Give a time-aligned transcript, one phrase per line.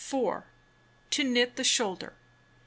[1.11, 2.13] To Knit the Shoulder.